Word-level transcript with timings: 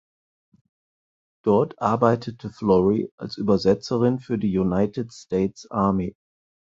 Dort 1.45 1.79
arbeitete 1.79 2.49
Flory 2.49 3.11
als 3.17 3.37
Übersetzerin 3.37 4.17
für 4.17 4.39
die 4.39 4.57
United 4.57 5.13
States 5.13 5.69
Army. 5.69 6.15